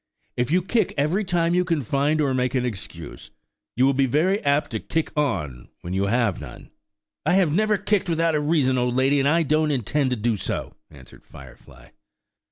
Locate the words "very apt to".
4.07-4.79